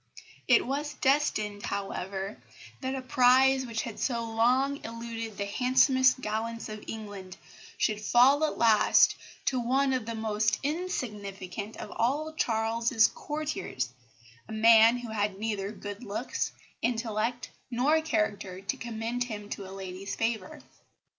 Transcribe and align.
It 0.47 0.65
was 0.65 0.95
destined, 0.95 1.61
however, 1.67 2.39
that 2.79 2.95
a 2.95 3.03
prize 3.03 3.67
which 3.67 3.83
had 3.83 3.99
so 3.99 4.23
long 4.23 4.83
eluded 4.83 5.37
the 5.37 5.45
handsomest 5.45 6.21
gallants 6.21 6.69
in 6.69 6.81
England 6.81 7.37
should 7.77 8.01
fall 8.01 8.43
at 8.43 8.57
last 8.57 9.15
to 9.45 9.59
one 9.59 9.93
of 9.93 10.07
the 10.07 10.15
most 10.15 10.57
insignificant 10.63 11.77
of 11.77 11.91
all 11.91 12.33
Charles's 12.33 13.09
courtiers, 13.13 13.89
a 14.49 14.53
man 14.53 14.97
who 14.97 15.09
had 15.11 15.37
neither 15.37 15.71
good 15.71 16.03
looks, 16.03 16.51
intellect, 16.81 17.51
nor 17.69 18.01
character 18.01 18.59
to 18.59 18.77
commend 18.77 19.25
him 19.25 19.49
to 19.51 19.69
a 19.69 19.71
lady's 19.71 20.15
favour. 20.15 20.63